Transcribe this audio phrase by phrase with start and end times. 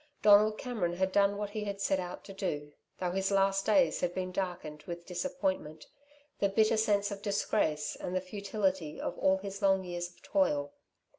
[0.23, 4.15] Donald Cameron had done what he set out to do, though his last days had
[4.15, 5.85] been darkened with disappointment,
[6.39, 10.73] the bitter sense of disgrace and the futility of all his long years of toil.